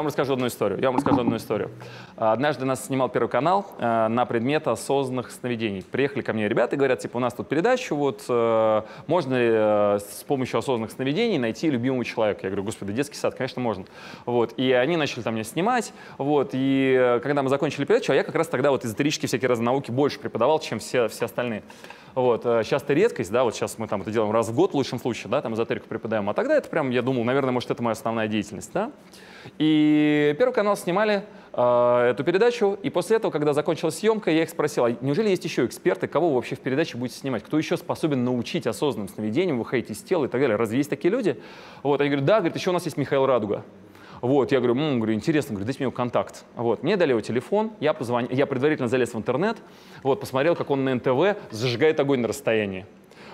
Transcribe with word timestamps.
Я 0.00 0.02
вам 0.02 0.06
расскажу 0.06 0.32
одну 0.32 0.46
историю. 0.46 0.80
Я 0.80 0.88
вам 0.88 0.96
расскажу 0.96 1.20
одну 1.20 1.36
историю. 1.36 1.70
Однажды 2.16 2.64
нас 2.64 2.86
снимал 2.86 3.10
Первый 3.10 3.28
канал 3.28 3.66
э, 3.76 4.08
на 4.08 4.24
предмет 4.24 4.66
осознанных 4.66 5.30
сновидений. 5.30 5.82
Приехали 5.82 6.22
ко 6.22 6.32
мне 6.32 6.48
ребята 6.48 6.74
и 6.74 6.78
говорят, 6.78 7.00
типа, 7.00 7.18
у 7.18 7.20
нас 7.20 7.34
тут 7.34 7.50
передача, 7.50 7.94
вот, 7.94 8.24
э, 8.26 8.82
можно 9.06 9.34
ли 9.34 9.50
э, 9.52 9.98
с 9.98 10.24
помощью 10.26 10.58
осознанных 10.58 10.92
сновидений 10.92 11.36
найти 11.36 11.68
любимого 11.68 12.02
человека? 12.02 12.40
Я 12.44 12.48
говорю, 12.48 12.62
господи, 12.62 12.94
детский 12.94 13.16
сад, 13.16 13.34
конечно, 13.34 13.60
можно. 13.60 13.84
Вот, 14.24 14.54
и 14.56 14.72
они 14.72 14.96
начали 14.96 15.20
там 15.20 15.34
меня 15.34 15.44
снимать, 15.44 15.92
вот, 16.16 16.52
и 16.54 17.20
когда 17.22 17.42
мы 17.42 17.50
закончили 17.50 17.84
передачу, 17.84 18.12
а 18.12 18.14
я 18.14 18.24
как 18.24 18.36
раз 18.36 18.48
тогда 18.48 18.70
вот 18.70 18.86
эзотерические 18.86 19.28
всякие 19.28 19.50
разные 19.50 19.66
науки 19.66 19.90
больше 19.90 20.18
преподавал, 20.18 20.60
чем 20.60 20.78
все, 20.78 21.08
все 21.08 21.26
остальные. 21.26 21.62
Вот, 22.14 22.42
сейчас 22.42 22.82
это 22.82 22.94
редкость, 22.94 23.30
да, 23.30 23.44
вот 23.44 23.54
сейчас 23.54 23.78
мы 23.78 23.86
там 23.86 24.02
это 24.02 24.10
делаем 24.10 24.32
раз 24.32 24.48
в 24.48 24.54
год 24.54 24.72
в 24.72 24.74
лучшем 24.74 24.98
случае, 24.98 25.30
да, 25.30 25.40
там 25.40 25.54
эзотерику 25.54 25.86
преподаем, 25.88 26.28
а 26.28 26.34
тогда 26.34 26.56
это 26.56 26.68
прям, 26.68 26.90
я 26.90 27.02
думал, 27.02 27.24
наверное, 27.24 27.52
может, 27.52 27.70
это 27.70 27.82
моя 27.82 27.92
основная 27.92 28.28
деятельность, 28.28 28.72
да. 28.72 28.90
И 29.58 30.34
Первый 30.38 30.52
канал 30.52 30.76
снимали 30.76 31.24
э, 31.52 32.10
эту 32.10 32.24
передачу, 32.24 32.78
и 32.82 32.90
после 32.90 33.16
этого, 33.16 33.30
когда 33.30 33.52
закончилась 33.52 33.98
съемка, 33.98 34.30
я 34.30 34.42
их 34.42 34.50
спросил, 34.50 34.84
а 34.86 34.90
неужели 35.00 35.28
есть 35.28 35.44
еще 35.44 35.64
эксперты, 35.66 36.06
кого 36.06 36.30
вы 36.30 36.36
вообще 36.36 36.56
в 36.56 36.60
передаче 36.60 36.96
будете 36.96 37.18
снимать? 37.18 37.42
Кто 37.44 37.58
еще 37.58 37.76
способен 37.76 38.24
научить 38.24 38.66
осознанным 38.66 39.08
сновидениям, 39.08 39.58
выходить 39.58 39.90
из 39.90 39.98
тела 39.98 40.26
и 40.26 40.28
так 40.28 40.40
далее? 40.40 40.56
Разве 40.56 40.78
есть 40.78 40.90
такие 40.90 41.10
люди? 41.10 41.40
Вот, 41.82 42.00
они 42.00 42.10
говорят, 42.10 42.26
да, 42.26 42.38
говорит, 42.38 42.56
еще 42.56 42.70
у 42.70 42.72
нас 42.72 42.84
есть 42.84 42.96
Михаил 42.96 43.26
Радуга. 43.26 43.64
Вот, 44.20 44.52
я 44.52 44.58
говорю, 44.58 44.74
м-м, 44.74 45.00
говорю, 45.00 45.14
интересно, 45.14 45.54
говорю, 45.54 45.64
дайте 45.64 45.78
мне 45.78 45.84
его 45.84 45.92
контакт. 45.92 46.44
Вот, 46.54 46.82
мне 46.82 46.96
дали 46.96 47.10
его 47.10 47.20
телефон, 47.20 47.72
я 47.80 47.94
позвонил, 47.94 48.30
я 48.30 48.46
предварительно 48.46 48.88
залез 48.88 49.14
в 49.14 49.18
интернет, 49.18 49.56
вот, 50.02 50.20
посмотрел, 50.20 50.54
как 50.54 50.70
он 50.70 50.84
на 50.84 50.94
НТВ 50.94 51.38
зажигает 51.50 51.98
огонь 52.00 52.20
на 52.20 52.28
расстоянии. 52.28 52.86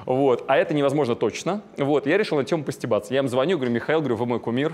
Вот, 0.05 0.45
а 0.47 0.57
это 0.57 0.75
невозможно 0.75 1.17
точно. 1.17 1.63
Вот, 1.77 2.07
я 2.07 2.17
решил 2.17 2.39
на 2.39 2.45
тему 2.45 2.63
постебаться. 2.63 3.13
Я 3.13 3.21
им 3.21 3.29
звоню, 3.29 3.57
говорю, 3.57 3.73
Михаил, 3.73 3.99
говорю, 3.99 4.17
вы 4.17 4.27
мой 4.27 4.39
кумир, 4.39 4.73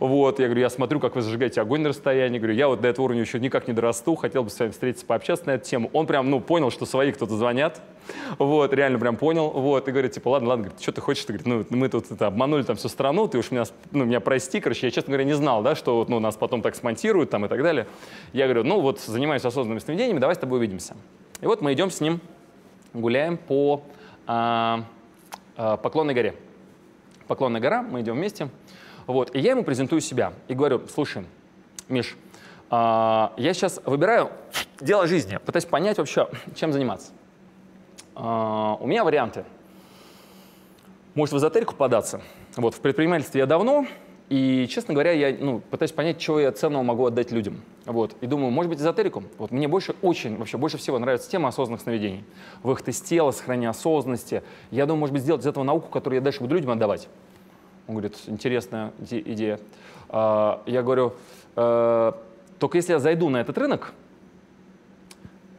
вот, 0.00 0.38
я 0.38 0.46
говорю, 0.46 0.60
я 0.60 0.70
смотрю, 0.70 1.00
как 1.00 1.14
вы 1.14 1.22
зажигаете 1.22 1.60
огонь 1.60 1.82
на 1.82 1.90
расстоянии. 1.90 2.38
Говорю, 2.38 2.54
я 2.54 2.68
вот 2.68 2.80
до 2.80 2.88
этого 2.88 3.06
уровня 3.06 3.22
еще 3.22 3.38
никак 3.40 3.68
не 3.68 3.74
дорасту, 3.74 4.14
хотел 4.14 4.44
бы 4.44 4.50
с 4.50 4.58
вами 4.58 4.70
встретиться, 4.70 5.06
пообщаться 5.06 5.46
на 5.46 5.52
эту 5.52 5.64
тему. 5.64 5.90
Он 5.92 6.06
прям, 6.06 6.30
ну, 6.30 6.40
понял, 6.40 6.70
что 6.70 6.86
свои 6.86 7.12
кто-то 7.12 7.36
звонят. 7.36 7.80
Вот, 8.38 8.72
реально 8.72 8.98
прям 8.98 9.16
понял. 9.16 9.50
Вот, 9.50 9.88
и 9.88 9.90
говорит, 9.90 10.12
типа, 10.12 10.28
ладно, 10.28 10.50
ладно, 10.50 10.64
говорит, 10.64 10.82
что 10.82 10.92
ты 10.92 11.00
хочешь? 11.00 11.24
Ты 11.24 11.34
говорит, 11.34 11.70
ну, 11.70 11.76
мы 11.78 11.88
тут 11.88 12.10
это, 12.10 12.26
обманули 12.26 12.62
там 12.62 12.76
всю 12.76 12.88
страну, 12.88 13.28
ты 13.28 13.38
уж 13.38 13.50
меня, 13.50 13.64
ну, 13.92 14.04
меня 14.04 14.20
прости. 14.20 14.60
Короче, 14.60 14.86
я, 14.86 14.90
честно 14.90 15.10
говоря, 15.10 15.24
не 15.24 15.34
знал, 15.34 15.62
да, 15.62 15.74
что 15.74 16.04
ну, 16.08 16.20
нас 16.20 16.36
потом 16.36 16.62
так 16.62 16.74
смонтируют 16.74 17.30
там 17.30 17.44
и 17.46 17.48
так 17.48 17.62
далее. 17.62 17.86
Я 18.32 18.44
говорю, 18.44 18.64
ну, 18.64 18.80
вот 18.80 19.00
занимаюсь 19.00 19.44
осознанными 19.44 19.80
сновидениями, 19.80 20.18
давай 20.18 20.36
с 20.36 20.38
тобой 20.38 20.58
увидимся. 20.58 20.94
И 21.40 21.46
вот 21.46 21.60
мы 21.60 21.72
идем 21.72 21.90
с 21.90 22.00
ним, 22.00 22.20
гуляем 22.92 23.36
по 23.36 23.82
а, 24.26 24.84
а, 25.56 25.76
Поклонной 25.76 26.14
горе. 26.14 26.34
Поклонная 27.26 27.60
гора, 27.60 27.82
мы 27.82 28.02
идем 28.02 28.14
вместе. 28.14 28.48
Вот, 29.06 29.34
и 29.34 29.40
я 29.40 29.50
ему 29.50 29.64
презентую 29.64 30.00
себя 30.00 30.32
и 30.48 30.54
говорю, 30.54 30.82
слушай, 30.92 31.24
Миш, 31.88 32.16
а, 32.70 33.32
я 33.36 33.52
сейчас 33.54 33.80
выбираю 33.84 34.30
дело 34.80 35.06
жизни, 35.06 35.38
пытаюсь 35.44 35.66
понять 35.66 35.98
вообще, 35.98 36.28
чем 36.54 36.72
заниматься. 36.72 37.12
А, 38.14 38.76
у 38.80 38.86
меня 38.86 39.04
варианты. 39.04 39.44
Может, 41.14 41.34
в 41.34 41.38
эзотерику 41.38 41.74
податься. 41.74 42.22
Вот, 42.56 42.74
в 42.74 42.80
предпринимательстве 42.80 43.40
я 43.40 43.46
давно, 43.46 43.86
и, 44.30 44.66
честно 44.70 44.94
говоря, 44.94 45.12
я 45.12 45.36
ну, 45.38 45.60
пытаюсь 45.60 45.92
понять, 45.92 46.20
что 46.20 46.40
я 46.40 46.50
ценного 46.50 46.82
могу 46.82 47.06
отдать 47.06 47.30
людям. 47.30 47.62
Вот. 47.84 48.16
И 48.22 48.26
думаю, 48.26 48.50
может 48.50 48.70
быть, 48.70 48.80
эзотерику? 48.80 49.22
Вот 49.36 49.50
мне 49.50 49.68
больше, 49.68 49.94
очень, 50.00 50.36
вообще 50.38 50.56
больше 50.56 50.78
всего 50.78 50.98
нравится 50.98 51.30
тема 51.30 51.50
осознанных 51.50 51.82
сновидений. 51.82 52.24
Выход 52.62 52.88
из 52.88 53.00
тела, 53.00 53.32
сохранение 53.32 53.68
осознанности. 53.68 54.42
Я 54.70 54.86
думаю, 54.86 55.00
может 55.00 55.12
быть, 55.12 55.22
сделать 55.22 55.42
из 55.42 55.46
этого 55.46 55.62
науку, 55.62 55.88
которую 55.90 56.18
я 56.18 56.22
дальше 56.22 56.40
буду 56.40 56.54
людям 56.54 56.70
отдавать. 56.70 57.08
Он 57.86 57.94
говорит, 57.94 58.16
интересная 58.26 58.92
идея. 59.00 59.58
А, 60.08 60.62
я 60.66 60.82
говорю, 60.82 61.14
«Э, 61.56 62.12
только 62.58 62.78
если 62.78 62.92
я 62.92 62.98
зайду 62.98 63.28
на 63.28 63.40
этот 63.40 63.58
рынок, 63.58 63.92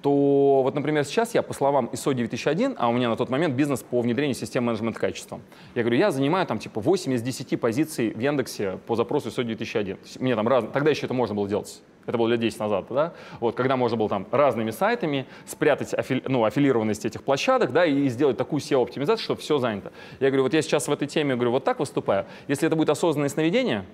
то 0.05 0.61
вот, 0.61 0.75
например, 0.75 1.03
сейчас 1.03 1.33
я, 1.33 1.41
по 1.41 1.55
словам 1.55 1.89
ISO 1.91 2.13
9001, 2.13 2.75
а 2.77 2.89
у 2.89 2.93
меня 2.93 3.09
на 3.09 3.15
тот 3.15 3.31
момент 3.31 3.55
бизнес 3.55 3.81
по 3.81 4.01
внедрению 4.01 4.35
систем 4.35 4.65
менеджмента 4.65 4.99
качества, 4.99 5.41
я 5.73 5.81
говорю, 5.81 5.97
я 5.97 6.11
занимаю 6.11 6.45
там 6.45 6.59
типа 6.59 6.79
8 6.79 7.13
из 7.13 7.23
10 7.23 7.59
позиций 7.59 8.11
в 8.11 8.19
Яндексе 8.19 8.77
по 8.85 8.95
запросу 8.95 9.29
ISO 9.29 9.43
9001. 9.43 9.97
Мне 10.19 10.35
там 10.35 10.47
раз... 10.47 10.65
Тогда 10.71 10.91
еще 10.91 11.07
это 11.07 11.15
можно 11.15 11.33
было 11.33 11.49
делать. 11.49 11.81
Это 12.05 12.19
было 12.19 12.27
лет 12.27 12.39
10 12.39 12.59
назад, 12.59 12.85
да? 12.91 13.13
Вот, 13.39 13.55
когда 13.55 13.77
можно 13.77 13.97
было 13.97 14.07
там 14.07 14.27
разными 14.29 14.69
сайтами 14.69 15.25
спрятать 15.47 15.91
афили... 15.95 16.21
ну, 16.27 16.45
аффилированность 16.45 17.03
этих 17.03 17.23
площадок, 17.23 17.71
да, 17.71 17.87
и 17.87 18.07
сделать 18.09 18.37
такую 18.37 18.59
SEO-оптимизацию, 18.59 19.23
чтобы 19.23 19.41
все 19.41 19.57
занято. 19.57 19.91
Я 20.19 20.27
говорю, 20.27 20.43
вот 20.43 20.53
я 20.53 20.61
сейчас 20.61 20.87
в 20.87 20.91
этой 20.91 21.07
теме, 21.07 21.33
говорю, 21.33 21.49
вот 21.49 21.63
так 21.63 21.79
выступаю. 21.79 22.27
Если 22.47 22.67
это 22.67 22.75
будет 22.75 22.91
осознанное 22.91 23.29
сновидение, 23.29 23.85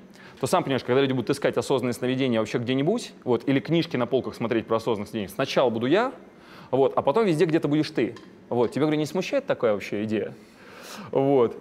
то 0.41 0.47
сам 0.47 0.63
понимаешь, 0.63 0.83
когда 0.83 1.01
люди 1.01 1.13
будут 1.13 1.29
искать 1.29 1.55
осознанные 1.55 1.93
сновидения 1.93 2.39
вообще 2.39 2.57
где-нибудь, 2.57 3.13
вот, 3.25 3.47
или 3.47 3.59
книжки 3.59 3.95
на 3.95 4.07
полках 4.07 4.33
смотреть 4.33 4.65
про 4.65 4.77
осознанные 4.77 5.07
сновидения, 5.07 5.31
сначала 5.31 5.69
буду 5.69 5.85
я, 5.85 6.13
вот, 6.71 6.93
а 6.95 7.03
потом 7.03 7.27
везде 7.27 7.45
где-то 7.45 7.67
будешь 7.67 7.91
ты. 7.91 8.15
Вот, 8.49 8.71
тебя, 8.71 8.81
говорю, 8.81 8.97
не 8.97 9.05
смущает 9.05 9.45
такая 9.45 9.73
вообще 9.73 10.03
идея? 10.05 10.33
Вот. 11.11 11.55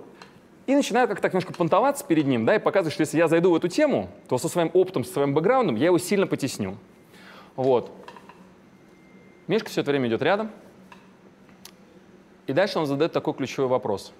И 0.66 0.74
начинаю 0.74 1.08
как-то 1.08 1.20
так 1.20 1.34
немножко 1.34 1.52
понтоваться 1.52 2.06
перед 2.06 2.26
ним, 2.26 2.46
да, 2.46 2.54
и 2.54 2.58
показывать, 2.58 2.94
что 2.94 3.02
если 3.02 3.18
я 3.18 3.28
зайду 3.28 3.50
в 3.50 3.54
эту 3.54 3.68
тему, 3.68 4.08
то 4.30 4.38
со 4.38 4.48
своим 4.48 4.70
опытом, 4.72 5.04
со 5.04 5.12
своим 5.12 5.34
бэкграундом 5.34 5.76
я 5.76 5.86
его 5.86 5.98
сильно 5.98 6.26
потесню. 6.26 6.78
Вот. 7.56 7.92
Мишка 9.46 9.68
все 9.68 9.82
это 9.82 9.90
время 9.90 10.08
идет 10.08 10.22
рядом. 10.22 10.50
И 12.46 12.54
дальше 12.54 12.78
он 12.78 12.86
задает 12.86 13.12
такой 13.12 13.34
ключевой 13.34 13.68
вопрос. 13.68 14.14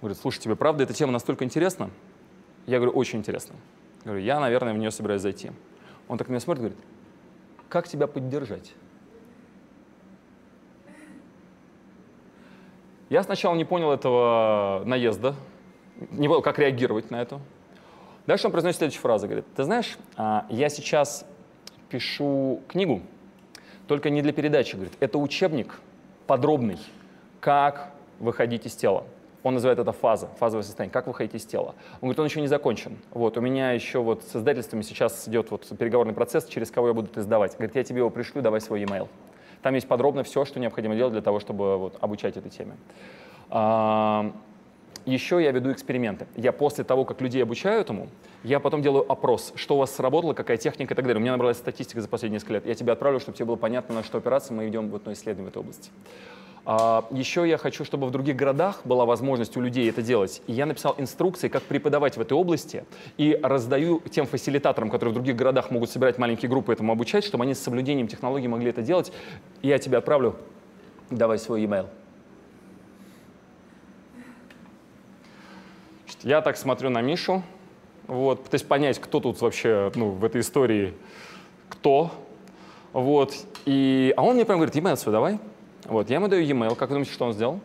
Говорит, 0.00 0.16
слушай, 0.18 0.40
тебе 0.40 0.56
правда 0.56 0.84
эта 0.84 0.94
тема 0.94 1.12
настолько 1.12 1.44
интересна? 1.44 1.90
Я 2.66 2.78
говорю, 2.78 2.92
очень 2.92 3.18
интересно. 3.18 3.56
Я 4.04 4.10
говорю, 4.10 4.24
я, 4.24 4.40
наверное, 4.40 4.74
в 4.74 4.78
нее 4.78 4.90
собираюсь 4.90 5.22
зайти. 5.22 5.50
Он 6.08 6.18
так 6.18 6.28
на 6.28 6.32
меня 6.32 6.40
смотрит 6.40 6.64
и 6.64 6.68
говорит, 6.68 6.86
как 7.68 7.88
тебя 7.88 8.06
поддержать? 8.06 8.72
Я 13.10 13.22
сначала 13.22 13.54
не 13.54 13.64
понял 13.64 13.92
этого 13.92 14.82
наезда, 14.86 15.34
не 16.10 16.26
понял, 16.28 16.42
как 16.42 16.58
реагировать 16.58 17.10
на 17.10 17.20
это. 17.20 17.40
Дальше 18.26 18.46
он 18.46 18.52
произносит 18.52 18.78
следующую 18.78 19.02
фразу, 19.02 19.26
говорит, 19.26 19.44
ты 19.54 19.64
знаешь, 19.64 19.98
а, 20.16 20.46
я 20.48 20.70
сейчас 20.70 21.26
пишу 21.90 22.62
книгу, 22.68 23.02
только 23.86 24.08
не 24.08 24.22
для 24.22 24.32
передачи, 24.32 24.74
говорит, 24.74 24.94
это 25.00 25.18
учебник 25.18 25.78
подробный, 26.26 26.78
как 27.40 27.92
выходить 28.18 28.64
из 28.64 28.74
тела. 28.74 29.04
Он 29.44 29.54
называет 29.54 29.78
это 29.78 29.92
фаза, 29.92 30.28
фазовое 30.38 30.64
состояние, 30.64 30.92
как 30.92 31.06
выходить 31.06 31.34
из 31.34 31.44
тела. 31.44 31.74
Он 32.00 32.08
говорит, 32.08 32.18
он 32.18 32.26
еще 32.26 32.40
не 32.40 32.46
закончен. 32.46 32.96
Вот, 33.10 33.36
у 33.36 33.40
меня 33.42 33.72
еще 33.72 34.00
вот 34.00 34.24
с 34.24 34.34
издательствами 34.34 34.80
сейчас 34.80 35.28
идет 35.28 35.50
вот 35.50 35.68
переговорный 35.78 36.14
процесс, 36.14 36.46
через 36.46 36.70
кого 36.70 36.88
я 36.88 36.94
буду 36.94 37.08
это 37.10 37.20
издавать. 37.20 37.52
Говорит, 37.52 37.76
я 37.76 37.84
тебе 37.84 37.98
его 37.98 38.08
пришлю, 38.08 38.40
давай 38.40 38.62
свой 38.62 38.80
e-mail. 38.80 39.06
Там 39.60 39.74
есть 39.74 39.86
подробно 39.86 40.24
все, 40.24 40.46
что 40.46 40.58
необходимо 40.60 40.96
делать 40.96 41.12
для 41.12 41.22
того, 41.22 41.40
чтобы 41.40 41.76
вот, 41.76 41.98
обучать 42.00 42.38
этой 42.38 42.50
теме. 42.50 42.72
А, 43.50 44.32
еще 45.04 45.42
я 45.42 45.52
веду 45.52 45.70
эксперименты. 45.72 46.26
Я 46.36 46.52
после 46.52 46.82
того, 46.82 47.04
как 47.04 47.20
людей 47.20 47.42
обучаю 47.42 47.82
этому, 47.82 48.08
я 48.44 48.60
потом 48.60 48.80
делаю 48.80 49.10
опрос, 49.10 49.52
что 49.56 49.76
у 49.76 49.78
вас 49.78 49.94
сработало, 49.94 50.32
какая 50.32 50.56
техника 50.56 50.94
и 50.94 50.96
так 50.96 51.04
далее. 51.04 51.18
У 51.18 51.22
меня 51.22 51.32
набралась 51.32 51.58
статистика 51.58 52.00
за 52.00 52.08
последние 52.08 52.36
несколько 52.36 52.54
лет. 52.54 52.66
Я 52.66 52.74
тебе 52.74 52.92
отправлю, 52.92 53.20
чтобы 53.20 53.36
тебе 53.36 53.44
было 53.44 53.56
понятно, 53.56 53.94
на 53.96 54.02
что 54.02 54.18
опираться. 54.18 54.54
Мы 54.54 54.68
идем 54.68 54.88
вот 54.88 55.04
на 55.04 55.12
исследование 55.12 55.46
в 55.46 55.48
этой 55.48 55.58
области. 55.58 55.90
А, 56.66 57.06
еще 57.10 57.46
я 57.46 57.58
хочу, 57.58 57.84
чтобы 57.84 58.06
в 58.06 58.10
других 58.10 58.36
городах 58.36 58.80
была 58.84 59.04
возможность 59.04 59.56
у 59.56 59.60
людей 59.60 59.88
это 59.88 60.00
делать. 60.00 60.40
И 60.46 60.52
я 60.52 60.64
написал 60.64 60.94
инструкции, 60.96 61.48
как 61.48 61.62
преподавать 61.62 62.16
в 62.16 62.20
этой 62.20 62.32
области, 62.32 62.84
и 63.18 63.38
раздаю 63.42 64.00
тем 64.10 64.26
фасилитаторам, 64.26 64.88
которые 64.88 65.10
в 65.12 65.14
других 65.14 65.36
городах 65.36 65.70
могут 65.70 65.90
собирать 65.90 66.16
маленькие 66.16 66.48
группы, 66.48 66.72
этому 66.72 66.92
обучать, 66.92 67.24
чтобы 67.24 67.44
они 67.44 67.54
с 67.54 67.58
соблюдением 67.58 68.08
технологий 68.08 68.48
могли 68.48 68.70
это 68.70 68.80
делать. 68.80 69.12
И 69.60 69.68
я 69.68 69.78
тебе 69.78 69.98
отправлю, 69.98 70.36
давай 71.10 71.38
свой 71.38 71.62
e-mail. 71.62 71.86
Я 76.22 76.40
так 76.40 76.56
смотрю 76.56 76.88
на 76.88 77.02
Мишу, 77.02 77.42
вот, 78.06 78.44
пытаюсь 78.44 78.62
понять, 78.62 78.98
кто 78.98 79.20
тут 79.20 79.42
вообще 79.42 79.92
ну, 79.94 80.10
в 80.10 80.24
этой 80.24 80.40
истории 80.40 80.94
кто. 81.68 82.10
Вот, 82.94 83.34
и, 83.66 84.14
а 84.16 84.22
он 84.22 84.36
мне 84.36 84.46
прям 84.46 84.58
говорит, 84.58 84.74
e-mail 84.74 84.96
свой 84.96 85.12
давай. 85.12 85.38
Вот, 85.84 86.08
я 86.08 86.16
ему 86.16 86.28
даю 86.28 86.42
e-mail. 86.44 86.74
Как 86.76 86.88
вы 86.88 86.94
думаете, 86.94 87.12
что 87.12 87.26
он 87.26 87.32
сделал? 87.32 87.60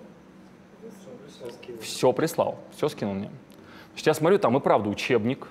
Все 1.81 2.11
прислал, 2.11 2.59
все 2.75 2.89
скинул 2.89 3.13
мне. 3.13 3.31
Значит, 3.91 4.07
я 4.07 4.13
смотрю, 4.13 4.39
там 4.39 4.57
и 4.57 4.59
правда 4.59 4.89
учебник, 4.89 5.47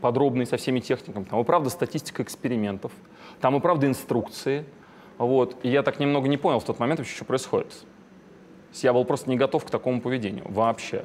подробный 0.00 0.46
со 0.46 0.56
всеми 0.56 0.80
техниками, 0.80 1.24
там 1.24 1.40
и 1.40 1.44
правда 1.44 1.70
статистика 1.70 2.22
экспериментов, 2.22 2.92
там 3.40 3.56
и 3.56 3.60
правда 3.60 3.86
инструкции. 3.86 4.64
Вот. 5.18 5.56
И 5.62 5.68
я 5.68 5.82
так 5.82 5.98
немного 5.98 6.28
не 6.28 6.36
понял 6.36 6.60
в 6.60 6.64
тот 6.64 6.78
момент 6.78 7.00
вообще, 7.00 7.14
что 7.14 7.24
происходит. 7.24 7.72
Я 8.74 8.92
был 8.92 9.04
просто 9.04 9.28
не 9.28 9.36
готов 9.36 9.64
к 9.64 9.70
такому 9.70 10.00
поведению 10.00 10.44
вообще. 10.48 11.04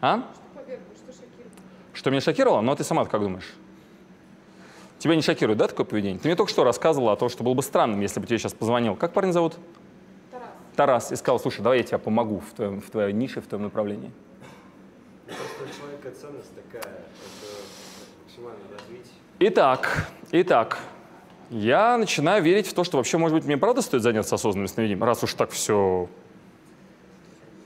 А? 0.00 0.24
Что 1.92 2.10
меня 2.10 2.20
шокировало? 2.20 2.60
Ну, 2.60 2.72
а 2.72 2.76
ты 2.76 2.84
сама 2.84 3.04
как 3.04 3.20
думаешь? 3.20 3.54
Тебя 4.98 5.16
не 5.16 5.22
шокирует, 5.22 5.58
да, 5.58 5.68
такое 5.68 5.84
поведение? 5.84 6.18
Ты 6.18 6.28
мне 6.28 6.36
только 6.36 6.50
что 6.50 6.64
рассказывала 6.64 7.12
о 7.12 7.16
том, 7.16 7.28
что 7.28 7.44
было 7.44 7.54
бы 7.54 7.62
странным, 7.62 8.00
если 8.00 8.20
бы 8.20 8.26
тебе 8.26 8.38
сейчас 8.38 8.54
позвонил. 8.54 8.96
Как 8.96 9.12
парень 9.12 9.32
зовут? 9.32 9.54
Тарас. 10.74 11.12
И 11.12 11.16
сказал, 11.16 11.38
слушай, 11.38 11.62
давай 11.62 11.78
я 11.78 11.84
тебе 11.84 11.98
помогу 11.98 12.40
в, 12.40 12.52
твоем, 12.54 12.80
в 12.80 12.90
твоей 12.90 13.12
нише, 13.12 13.40
в 13.40 13.46
твоем 13.46 13.64
направлении. 13.64 14.10
Просто 15.26 15.78
человека 15.78 16.10
ценность 16.10 16.52
такая, 16.54 16.92
максимально 18.24 18.60
развить. 18.72 19.10
Итак, 19.38 20.08
итак, 20.32 20.78
я 21.50 21.96
начинаю 21.96 22.42
верить 22.42 22.66
в 22.66 22.74
то, 22.74 22.84
что 22.84 22.98
вообще, 22.98 23.18
может 23.18 23.36
быть, 23.36 23.46
мне 23.46 23.56
правда 23.56 23.82
стоит 23.82 24.02
заняться 24.02 24.34
осознанным 24.34 24.68
сновидением, 24.68 25.02
раз 25.04 25.22
уж 25.22 25.34
так 25.34 25.50
все 25.50 26.08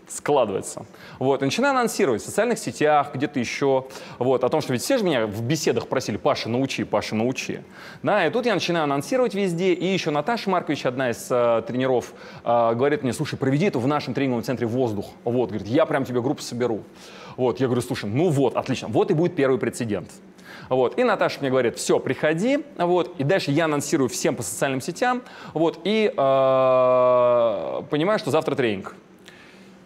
складывается. 0.09 0.87
Вот, 1.19 1.43
и 1.43 1.45
начинаю 1.45 1.73
анонсировать 1.73 2.23
в 2.23 2.25
социальных 2.25 2.59
сетях, 2.59 3.11
где-то 3.15 3.39
еще, 3.39 3.87
вот, 4.19 4.45
о 4.45 4.49
том, 4.49 4.61
что 4.61 4.73
ведь 4.73 4.83
все 4.83 4.99
же 4.99 5.05
меня 5.05 5.27
в 5.27 5.43
беседах 5.43 5.89
просили, 5.89 6.17
Паша, 6.17 6.49
научи, 6.49 6.85
Паша, 6.85 7.15
научи. 7.15 7.61
Да, 8.03 8.27
и 8.27 8.31
тут 8.31 8.47
я 8.47 8.55
начинаю 8.55 8.85
анонсировать 8.85 9.35
везде, 9.35 9.73
и 9.73 9.87
еще 9.87 10.11
Наташа 10.11 10.51
Маркович, 10.51 10.87
одна 10.87 11.11
из 11.11 11.27
э, 11.31 11.63
тренеров, 11.67 12.13
э, 12.45 12.75
говорит 12.75 13.03
мне, 13.03 13.13
слушай, 13.13 13.37
проведи 13.37 13.67
это 13.67 13.79
в 13.79 13.87
нашем 13.87 14.15
тренинговом 14.15 14.45
центре 14.45 14.67
«Воздух». 14.67 15.07
Вот, 15.25 15.49
говорит, 15.51 15.69
я 15.69 15.87
прям 15.87 16.05
тебе 16.05 16.21
группу 16.21 16.43
соберу. 16.43 16.83
Вот, 17.37 17.61
я 17.61 17.67
говорю, 17.67 17.83
слушай, 17.83 18.09
ну 18.09 18.31
вот, 18.31 18.57
отлично, 18.57 18.89
вот 18.89 19.11
и 19.11 19.15
будет 19.15 19.37
первый 19.37 19.59
прецедент. 19.59 20.11
Вот. 20.69 20.99
И 20.99 21.05
Наташа 21.05 21.41
мне 21.41 21.51
говорит, 21.51 21.77
все, 21.77 21.99
приходи. 21.99 22.59
Вот. 22.77 23.19
И 23.19 23.25
дальше 23.25 23.51
я 23.51 23.65
анонсирую 23.65 24.09
всем 24.09 24.37
по 24.37 24.43
социальным 24.43 24.81
сетям. 24.81 25.23
Вот. 25.55 25.81
И 25.85 26.07
э, 26.07 26.13
понимаю, 27.91 28.19
что 28.19 28.31
завтра 28.31 28.55
тренинг. 28.55 28.95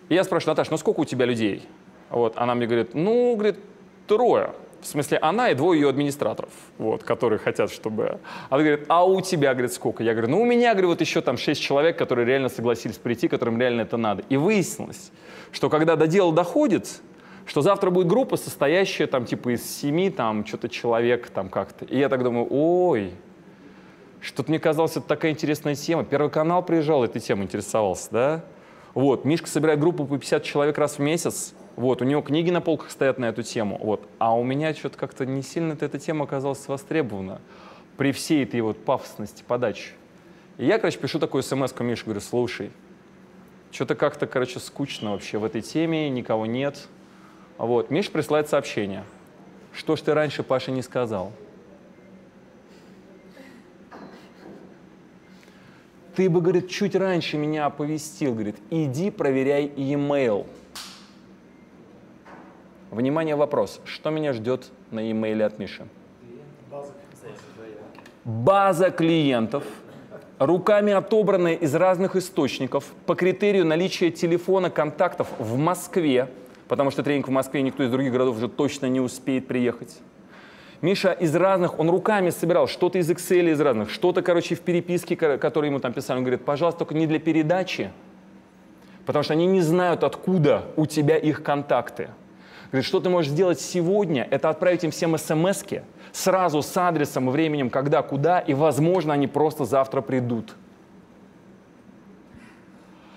И 0.08 0.14
я 0.14 0.24
спрашиваю, 0.24 0.52
Наташа, 0.52 0.70
ну 0.70 0.78
сколько 0.78 1.00
у 1.00 1.04
тебя 1.04 1.26
людей? 1.26 1.66
Вот. 2.10 2.36
Она 2.36 2.54
мне 2.54 2.66
говорит, 2.66 2.94
ну, 2.94 3.34
говорит, 3.34 3.58
трое. 4.06 4.52
В 4.80 4.86
смысле, 4.86 5.18
она 5.18 5.50
и 5.50 5.54
двое 5.54 5.80
ее 5.80 5.88
администраторов, 5.88 6.50
вот, 6.76 7.04
которые 7.04 7.38
хотят, 7.38 7.70
чтобы... 7.70 8.18
Она 8.50 8.62
говорит, 8.62 8.84
а 8.88 9.06
у 9.06 9.20
тебя, 9.20 9.52
говорит, 9.52 9.72
сколько? 9.72 10.02
Я 10.02 10.12
говорю, 10.12 10.30
ну, 10.30 10.42
у 10.42 10.44
меня, 10.44 10.72
говорю, 10.72 10.88
вот 10.88 11.00
еще 11.00 11.20
там 11.20 11.36
шесть 11.36 11.62
человек, 11.62 11.96
которые 11.96 12.26
реально 12.26 12.48
согласились 12.48 12.96
прийти, 12.96 13.28
которым 13.28 13.60
реально 13.60 13.82
это 13.82 13.96
надо. 13.96 14.24
И 14.28 14.36
выяснилось, 14.36 15.12
что 15.52 15.70
когда 15.70 15.94
до 15.94 16.08
дела 16.08 16.32
доходит, 16.32 17.00
что 17.46 17.60
завтра 17.62 17.90
будет 17.90 18.08
группа, 18.08 18.36
состоящая 18.36 19.06
там 19.06 19.24
типа 19.24 19.54
из 19.54 19.64
семи, 19.64 20.10
там 20.10 20.44
что-то 20.44 20.68
человек 20.68 21.30
там 21.30 21.48
как-то. 21.48 21.84
И 21.84 21.98
я 21.98 22.08
так 22.08 22.24
думаю, 22.24 22.48
ой, 22.50 23.12
что-то 24.20 24.50
мне 24.50 24.58
казалось, 24.58 24.92
это 24.92 25.06
такая 25.06 25.30
интересная 25.32 25.76
тема. 25.76 26.04
Первый 26.04 26.30
канал 26.30 26.64
приезжал, 26.64 27.04
этой 27.04 27.20
темой 27.20 27.44
интересовался, 27.44 28.08
да? 28.10 28.44
Вот, 28.94 29.24
Мишка 29.24 29.48
собирает 29.48 29.80
группу 29.80 30.04
по 30.04 30.18
50 30.18 30.42
человек 30.42 30.76
раз 30.76 30.98
в 30.98 30.98
месяц. 31.00 31.54
Вот, 31.76 32.02
у 32.02 32.04
него 32.04 32.20
книги 32.20 32.50
на 32.50 32.60
полках 32.60 32.90
стоят 32.90 33.18
на 33.18 33.26
эту 33.26 33.42
тему. 33.42 33.78
Вот, 33.80 34.06
а 34.18 34.36
у 34.36 34.44
меня 34.44 34.74
что-то 34.74 34.98
как-то 34.98 35.24
не 35.24 35.42
сильно 35.42 35.72
эта 35.72 35.98
тема 35.98 36.24
оказалась 36.24 36.68
востребована 36.68 37.40
при 37.96 38.12
всей 38.12 38.44
этой 38.44 38.60
вот 38.60 38.84
пафосности 38.84 39.42
подачи. 39.46 39.92
И 40.58 40.66
я, 40.66 40.78
короче, 40.78 40.98
пишу 40.98 41.18
такую 41.18 41.42
смс 41.42 41.72
Мише, 41.80 42.04
говорю, 42.04 42.20
слушай, 42.20 42.70
что-то 43.70 43.94
как-то, 43.94 44.26
короче, 44.26 44.60
скучно 44.60 45.12
вообще 45.12 45.38
в 45.38 45.44
этой 45.44 45.62
теме, 45.62 46.10
никого 46.10 46.44
нет. 46.44 46.88
Вот, 47.56 47.90
Миша 47.90 48.10
присылает 48.10 48.48
сообщение. 48.48 49.04
Что 49.72 49.96
ж 49.96 50.02
ты 50.02 50.12
раньше 50.12 50.42
Паше 50.42 50.70
не 50.70 50.82
сказал? 50.82 51.32
Ты 56.14 56.28
бы, 56.28 56.42
говорит, 56.42 56.68
чуть 56.68 56.94
раньше 56.94 57.38
меня 57.38 57.66
оповестил, 57.66 58.32
говорит, 58.32 58.56
иди 58.70 59.10
проверяй 59.10 59.72
e-mail. 59.76 60.46
Внимание, 62.90 63.34
вопрос. 63.34 63.80
Что 63.86 64.10
меня 64.10 64.34
ждет 64.34 64.70
на 64.90 65.00
e-mail 65.00 65.42
от 65.44 65.58
Миши? 65.58 65.86
База 68.24 68.90
клиентов, 68.90 69.64
руками 70.38 70.92
отобранная 70.92 71.54
из 71.54 71.74
разных 71.74 72.14
источников 72.14 72.84
по 73.06 73.14
критерию 73.14 73.64
наличия 73.64 74.10
телефона 74.10 74.70
контактов 74.70 75.28
в 75.38 75.56
Москве, 75.56 76.28
потому 76.68 76.90
что 76.90 77.02
тренинг 77.02 77.28
в 77.28 77.30
Москве 77.30 77.62
никто 77.62 77.82
из 77.82 77.90
других 77.90 78.12
городов 78.12 78.36
уже 78.36 78.48
точно 78.48 78.86
не 78.86 79.00
успеет 79.00 79.48
приехать. 79.48 79.98
Миша 80.82 81.12
из 81.12 81.34
разных, 81.36 81.78
он 81.78 81.88
руками 81.88 82.30
собирал, 82.30 82.66
что-то 82.66 82.98
из 82.98 83.08
Excel 83.08 83.52
из 83.52 83.60
разных, 83.60 83.88
что-то, 83.88 84.20
короче, 84.20 84.56
в 84.56 84.60
переписке, 84.60 85.14
которые 85.14 85.70
ему 85.70 85.78
там 85.78 85.92
писали. 85.92 86.18
Он 86.18 86.24
говорит, 86.24 86.44
пожалуйста, 86.44 86.80
только 86.80 86.94
не 86.96 87.06
для 87.06 87.20
передачи, 87.20 87.92
потому 89.06 89.22
что 89.22 89.32
они 89.32 89.46
не 89.46 89.60
знают, 89.60 90.02
откуда 90.02 90.64
у 90.74 90.86
тебя 90.86 91.16
их 91.16 91.44
контакты. 91.44 92.10
Говорит, 92.72 92.84
что 92.84 92.98
ты 92.98 93.08
можешь 93.10 93.30
сделать 93.30 93.60
сегодня, 93.60 94.26
это 94.28 94.50
отправить 94.50 94.82
им 94.82 94.90
всем 94.90 95.16
смс 95.16 95.62
сразу 96.10 96.62
с 96.62 96.76
адресом 96.76 97.30
временем, 97.30 97.70
когда, 97.70 98.02
куда, 98.02 98.40
и, 98.40 98.52
возможно, 98.52 99.14
они 99.14 99.28
просто 99.28 99.64
завтра 99.64 100.00
придут. 100.00 100.56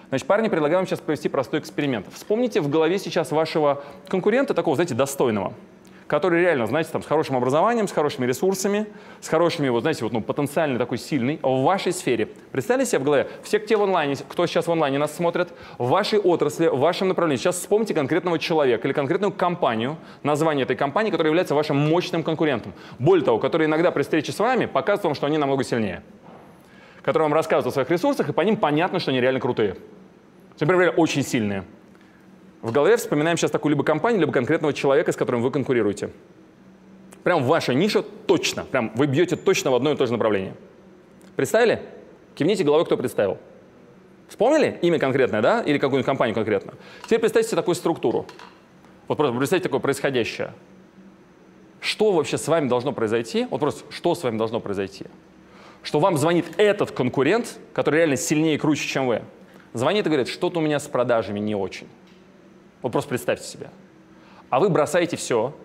Значит, 0.09 0.27
парни, 0.27 0.49
предлагаю 0.49 0.79
вам 0.79 0.87
сейчас 0.87 0.99
провести 0.99 1.29
простой 1.29 1.61
эксперимент. 1.61 2.05
Вспомните 2.13 2.61
в 2.61 2.69
голове 2.69 2.99
сейчас 2.99 3.31
вашего 3.31 3.83
конкурента, 4.07 4.53
такого, 4.53 4.75
знаете, 4.75 4.93
достойного– 4.93 5.53
который 6.07 6.41
реально, 6.41 6.67
знаете, 6.67 6.91
там, 6.91 7.01
с 7.01 7.05
хорошим 7.05 7.35
образованием, 7.35 7.87
с 7.87 7.91
хорошими 7.91 8.25
ресурсами, 8.25 8.85
с 9.21 9.27
хорошими, 9.27 9.69
вот, 9.69 9.81
знаете, 9.81 10.03
вот, 10.03 10.13
ну, 10.13 10.21
потенциально 10.21 10.77
такой 10.77 10.97
сильный 10.97 11.39
в 11.41 11.63
вашей 11.63 11.91
сфере. 11.91 12.29
Представьте 12.51 12.85
себе 12.85 12.99
в 12.99 13.03
голове, 13.03 13.27
все 13.43 13.59
те 13.59 13.75
в 13.75 13.83
онлайне, 13.83 14.15
кто 14.27 14.45
сейчас 14.45 14.67
в 14.67 14.71
онлайне 14.71 14.99
нас 14.99 15.15
смотрит, 15.15 15.49
в 15.77 15.89
вашей 15.89 16.19
отрасли, 16.19 16.67
в 16.67 16.77
вашем 16.77 17.07
направлении. 17.07 17.37
Сейчас 17.37 17.57
вспомните 17.57 17.93
конкретного 17.93 18.37
человека 18.37 18.87
или 18.87 18.93
конкретную 18.93 19.31
компанию, 19.31 19.97
название 20.21 20.63
этой 20.63 20.75
компании, 20.75 21.09
которая 21.09 21.31
является 21.31 21.55
вашим 21.55 21.77
мощным 21.77 22.23
конкурентом. 22.23 22.73
Более 22.99 23.25
того, 23.25 23.39
который 23.39 23.65
иногда 23.65 23.91
при 23.91 24.03
встрече 24.03 24.31
с 24.31 24.39
вами 24.39 24.65
показывает 24.65 25.05
вам, 25.05 25.15
что 25.15 25.25
они 25.25 25.37
намного 25.37 25.63
сильнее. 25.63 26.03
Который 27.01 27.23
вам 27.23 27.33
рассказывает 27.33 27.67
о 27.67 27.71
своих 27.71 27.89
ресурсах, 27.89 28.29
и 28.29 28.33
по 28.33 28.41
ним 28.41 28.57
понятно, 28.57 28.99
что 28.99 29.11
они 29.11 29.21
реально 29.21 29.39
крутые. 29.39 29.75
Например, 30.59 30.93
очень 30.97 31.23
сильные. 31.23 31.63
В 32.65 32.71
голове 32.71 32.97
вспоминаем 32.97 33.37
сейчас 33.37 33.51
такую 33.51 33.73
либо 33.73 33.83
компанию, 33.83 34.21
либо 34.21 34.33
конкретного 34.33 34.73
человека, 34.73 35.11
с 35.11 35.15
которым 35.15 35.43
вы 35.43 35.51
конкурируете. 35.51 36.09
Прям 37.23 37.43
ваша 37.43 37.75
ниша 37.75 38.01
точно, 38.01 38.65
прям 38.65 38.91
вы 38.95 39.05
бьете 39.05 39.35
точно 39.35 39.69
в 39.69 39.75
одно 39.75 39.91
и 39.91 39.95
то 39.95 40.07
же 40.07 40.11
направление. 40.11 40.55
Представили? 41.35 41.83
Кивните 42.33 42.63
головой, 42.63 42.83
кто 42.87 42.97
представил. 42.97 43.37
Вспомнили 44.29 44.79
имя 44.81 44.97
конкретное, 44.97 45.43
да? 45.43 45.61
Или 45.61 45.77
какую-нибудь 45.77 46.07
компанию 46.07 46.33
конкретно? 46.33 46.73
Теперь 47.03 47.19
представьте 47.19 47.51
себе 47.51 47.57
такую 47.57 47.75
структуру. 47.75 48.25
Вот 49.07 49.15
просто 49.15 49.37
представьте 49.37 49.69
такое 49.69 49.79
происходящее. 49.79 50.51
Что 51.81 52.13
вообще 52.13 52.39
с 52.39 52.47
вами 52.47 52.67
должно 52.67 52.93
произойти? 52.93 53.45
Вот 53.51 53.59
просто 53.59 53.83
что 53.93 54.15
с 54.15 54.23
вами 54.23 54.39
должно 54.39 54.59
произойти? 54.59 55.05
Что 55.83 55.99
вам 55.99 56.17
звонит 56.17 56.47
этот 56.57 56.89
конкурент, 56.89 57.59
который 57.73 57.97
реально 57.97 58.17
сильнее 58.17 58.55
и 58.55 58.57
круче, 58.57 58.87
чем 58.87 59.05
вы. 59.05 59.21
Звонит 59.73 60.07
и 60.07 60.09
говорит, 60.09 60.29
что-то 60.29 60.57
у 60.57 60.63
меня 60.63 60.79
с 60.79 60.87
продажами 60.87 61.37
не 61.39 61.53
очень. 61.53 61.85
Вот 62.85 62.91
просто 62.91 63.09
представьте 63.09 63.47
себе. 63.47 63.71
А 64.51 64.59
вы 64.59 64.69
бросаете 64.69 65.17
все 65.17 65.55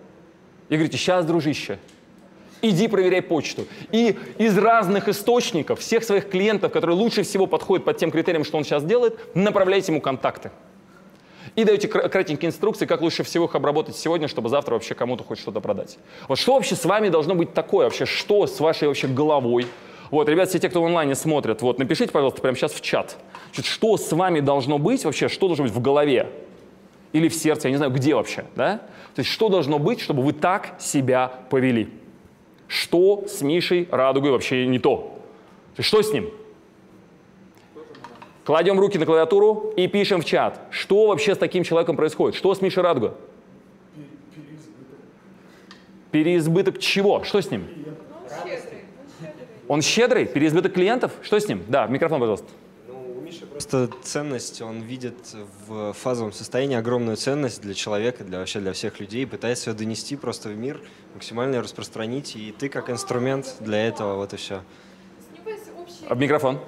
и 0.69 0.73
говорите, 0.73 0.97
сейчас, 0.97 1.23
дружище, 1.23 1.77
иди 2.63 2.87
проверяй 2.87 3.21
почту. 3.21 3.67
И 3.91 4.17
из 4.39 4.57
разных 4.57 5.07
источников, 5.07 5.81
всех 5.81 6.03
своих 6.03 6.31
клиентов, 6.31 6.71
которые 6.71 6.95
лучше 6.95 7.21
всего 7.21 7.45
подходят 7.45 7.85
под 7.85 7.97
тем 7.97 8.09
критериям, 8.09 8.43
что 8.43 8.57
он 8.57 8.63
сейчас 8.63 8.83
делает, 8.83 9.19
направляйте 9.35 9.91
ему 9.91 10.01
контакты. 10.01 10.49
И 11.55 11.63
даете 11.63 11.87
кратенькие 11.87 12.49
инструкции, 12.49 12.87
как 12.87 13.01
лучше 13.01 13.21
всего 13.21 13.45
их 13.45 13.53
обработать 13.53 13.95
сегодня, 13.95 14.27
чтобы 14.27 14.49
завтра 14.49 14.73
вообще 14.73 14.95
кому-то 14.95 15.23
хоть 15.23 15.37
что-то 15.37 15.61
продать. 15.61 15.99
Вот 16.27 16.39
что 16.39 16.55
вообще 16.55 16.75
с 16.75 16.85
вами 16.85 17.09
должно 17.09 17.35
быть 17.35 17.53
такое 17.53 17.85
вообще? 17.85 18.07
Что 18.07 18.47
с 18.47 18.59
вашей 18.59 18.87
вообще 18.87 19.05
головой? 19.05 19.67
Вот, 20.09 20.27
ребят, 20.27 20.49
все 20.49 20.57
те, 20.57 20.69
кто 20.69 20.81
в 20.81 20.87
онлайне 20.87 21.13
смотрят, 21.13 21.61
вот, 21.61 21.77
напишите, 21.77 22.11
пожалуйста, 22.11 22.41
прямо 22.41 22.57
сейчас 22.57 22.73
в 22.73 22.81
чат. 22.81 23.15
Что 23.53 23.97
с 23.97 24.11
вами 24.11 24.39
должно 24.39 24.79
быть 24.79 25.05
вообще, 25.05 25.27
что 25.29 25.45
должно 25.45 25.65
быть 25.65 25.73
в 25.73 25.79
голове? 25.79 26.27
Или 27.13 27.27
в 27.27 27.35
сердце, 27.35 27.67
я 27.67 27.71
не 27.71 27.77
знаю, 27.77 27.91
где 27.91 28.15
вообще, 28.15 28.45
да? 28.55 28.77
То 29.15 29.19
есть 29.19 29.29
что 29.29 29.49
должно 29.49 29.79
быть, 29.79 29.99
чтобы 29.99 30.23
вы 30.23 30.33
так 30.33 30.75
себя 30.79 31.31
повели? 31.49 31.89
Что 32.67 33.25
с 33.27 33.41
Мишей 33.41 33.87
Радугой 33.91 34.31
вообще 34.31 34.65
не 34.65 34.79
то? 34.79 35.19
То 35.75 35.79
есть 35.79 35.87
что 35.87 36.01
с 36.01 36.13
ним? 36.13 36.29
Кладем 38.45 38.79
руки 38.79 38.97
на 38.97 39.05
клавиатуру 39.05 39.73
и 39.75 39.87
пишем 39.87 40.21
в 40.21 40.25
чат, 40.25 40.59
что 40.71 41.07
вообще 41.07 41.35
с 41.35 41.37
таким 41.37 41.63
человеком 41.63 41.95
происходит? 41.95 42.37
Что 42.37 42.53
с 42.55 42.61
Мишей 42.61 42.81
Радугой? 42.81 43.11
Переизбыток 46.11 46.79
чего? 46.79 47.23
Что 47.23 47.41
с 47.41 47.51
ним? 47.51 47.67
Он 49.67 49.81
щедрый. 49.81 50.25
Переизбыток 50.25 50.73
клиентов? 50.73 51.13
Что 51.21 51.39
с 51.39 51.47
ним? 51.47 51.63
Да, 51.67 51.87
микрофон, 51.87 52.19
пожалуйста. 52.19 52.47
Просто 53.71 53.97
ценность, 54.03 54.61
он 54.61 54.81
видит 54.81 55.15
в 55.65 55.93
фазовом 55.93 56.33
состоянии 56.33 56.75
огромную 56.75 57.15
ценность 57.15 57.61
для 57.61 57.73
человека, 57.73 58.25
для 58.25 58.39
вообще 58.39 58.59
для 58.59 58.73
всех 58.73 58.99
людей, 58.99 59.25
пытается 59.25 59.69
ее 59.69 59.77
донести 59.77 60.17
просто 60.17 60.49
в 60.49 60.57
мир, 60.57 60.81
максимально 61.13 61.55
ее 61.55 61.61
распространить, 61.61 62.35
и 62.35 62.51
ты 62.51 62.67
как 62.67 62.89
инструмент 62.89 63.55
для 63.61 63.87
этого, 63.87 64.15
вот 64.15 64.33
и 64.33 64.35
все. 64.35 64.61
Об 66.09 66.19
микрофон. 66.19 66.59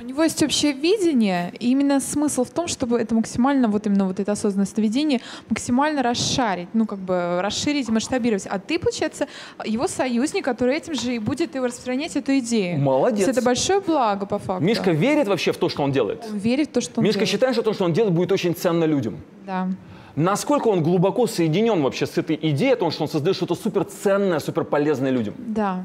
У 0.00 0.04
него 0.04 0.22
есть 0.22 0.40
общее 0.44 0.72
видение, 0.72 1.52
и 1.58 1.72
именно 1.72 1.98
смысл 1.98 2.44
в 2.44 2.50
том, 2.50 2.68
чтобы 2.68 3.00
это 3.00 3.16
максимально, 3.16 3.66
вот 3.66 3.86
именно 3.86 4.06
вот 4.06 4.20
это 4.20 4.30
осознанное 4.32 4.66
сновидение, 4.66 5.20
максимально 5.50 6.04
расшарить, 6.04 6.68
ну 6.72 6.86
как 6.86 7.00
бы 7.00 7.40
расширить, 7.42 7.88
масштабировать. 7.88 8.46
А 8.46 8.60
ты, 8.60 8.78
получается, 8.78 9.26
его 9.64 9.88
союзник, 9.88 10.44
который 10.44 10.76
этим 10.76 10.94
же 10.94 11.16
и 11.16 11.18
будет 11.18 11.56
и 11.56 11.58
распространять 11.58 12.14
эту 12.14 12.38
идею. 12.38 12.78
Молодец. 12.78 13.24
То 13.24 13.30
есть 13.30 13.38
это 13.38 13.44
большое 13.44 13.80
благо, 13.80 14.24
по 14.24 14.38
факту. 14.38 14.64
Мишка 14.64 14.92
верит 14.92 15.26
вообще 15.26 15.50
в 15.50 15.56
то, 15.56 15.68
что 15.68 15.82
он 15.82 15.90
делает? 15.90 16.24
Он 16.30 16.38
верит 16.38 16.68
в 16.68 16.72
то, 16.72 16.80
что 16.80 17.00
он 17.00 17.04
Мишка 17.04 17.18
делает. 17.20 17.30
считает, 17.30 17.54
что 17.54 17.62
то, 17.62 17.72
что 17.72 17.84
он 17.84 17.92
делает, 17.92 18.14
будет 18.14 18.30
очень 18.30 18.54
ценно 18.54 18.84
людям. 18.84 19.16
Да. 19.44 19.68
Насколько 20.14 20.68
он 20.68 20.82
глубоко 20.82 21.26
соединен 21.26 21.82
вообще 21.82 22.06
с 22.06 22.16
этой 22.16 22.38
идеей 22.40 22.74
о 22.74 22.76
том, 22.76 22.92
что 22.92 23.02
он 23.02 23.08
создает 23.08 23.36
что-то 23.36 23.56
суперценное, 23.56 24.38
суперполезное 24.38 25.10
людям? 25.10 25.34
Да. 25.38 25.84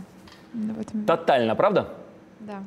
Тотально, 1.07 1.55
правда? 1.55 1.89
да. 2.39 2.61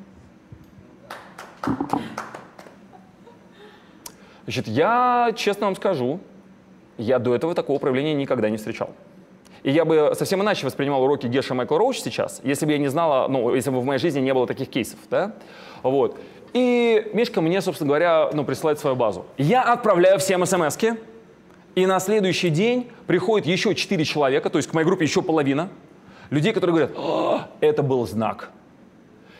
Значит, 4.43 4.67
я 4.67 5.33
честно 5.35 5.65
вам 5.65 5.75
скажу, 5.75 6.19
я 6.97 7.19
до 7.19 7.35
этого 7.35 7.53
такого 7.53 7.79
проявления 7.79 8.13
никогда 8.13 8.49
не 8.49 8.57
встречал. 8.57 8.91
И 9.63 9.71
я 9.71 9.83
бы 9.83 10.13
совсем 10.15 10.41
иначе 10.41 10.65
воспринимал 10.65 11.03
уроки 11.03 11.27
Геша 11.27 11.53
Майкла 11.53 11.77
Роуч 11.77 11.97
сейчас, 11.97 12.39
если 12.43 12.65
бы 12.65 12.71
я 12.71 12.77
не 12.77 12.87
знала, 12.87 13.27
ну, 13.27 13.53
если 13.53 13.69
бы 13.69 13.81
в 13.81 13.85
моей 13.85 13.99
жизни 13.99 14.21
не 14.21 14.33
было 14.33 14.47
таких 14.47 14.69
кейсов, 14.69 14.99
да? 15.09 15.33
Вот. 15.83 16.17
И 16.53 17.09
Мишка 17.13 17.41
мне, 17.41 17.61
собственно 17.61 17.89
говоря, 17.89 18.29
ну, 18.33 18.45
присылает 18.45 18.79
свою 18.79 18.95
базу. 18.95 19.25
Я 19.37 19.63
отправляю 19.63 20.19
всем 20.19 20.45
смс 20.45 20.77
и 21.75 21.85
на 21.85 21.99
следующий 21.99 22.49
день 22.49 22.89
приходит 23.05 23.45
еще 23.45 23.75
четыре 23.75 24.05
человека, 24.05 24.49
то 24.49 24.57
есть 24.57 24.69
к 24.69 24.73
моей 24.73 24.87
группе 24.87 25.05
еще 25.05 25.21
половина, 25.21 25.69
людей, 26.29 26.53
которые 26.53 26.75
говорят, 26.75 26.97
«А, 26.97 27.49
это 27.59 27.83
был 27.83 28.07
знак. 28.07 28.49